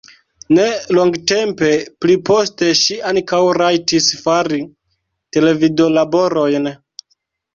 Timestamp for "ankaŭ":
3.11-3.41